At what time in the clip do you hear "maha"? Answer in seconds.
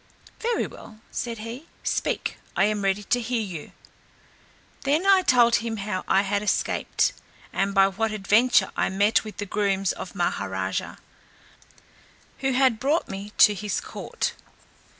10.15-10.49